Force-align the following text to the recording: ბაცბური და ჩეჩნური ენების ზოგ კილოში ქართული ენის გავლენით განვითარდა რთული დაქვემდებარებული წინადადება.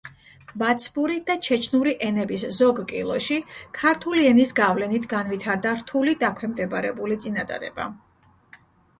ბაცბური 0.59 1.15
და 1.25 1.33
ჩეჩნური 1.47 1.91
ენების 2.05 2.45
ზოგ 2.59 2.79
კილოში 2.91 3.37
ქართული 3.79 4.25
ენის 4.29 4.53
გავლენით 4.59 5.05
განვითარდა 5.11 5.73
რთული 5.81 6.15
დაქვემდებარებული 6.23 7.19
წინადადება. 7.25 7.87